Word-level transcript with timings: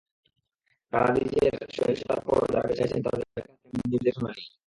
কারাদজিচের 0.93 1.53
সহিংসতার 1.75 2.19
পরও 2.25 2.51
যাঁরা 2.53 2.67
বেঁচে 2.69 2.83
আছেন, 2.85 3.01
তাঁদের 3.05 3.25
কাছ 3.25 3.43
থেকে 3.45 3.51
আমি 3.67 3.89
নির্দেশনা 3.91 4.29
নিই। 4.29 4.47